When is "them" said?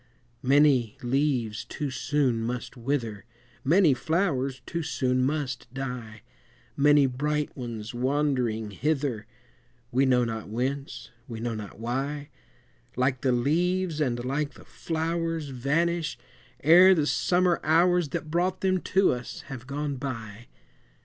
18.61-18.81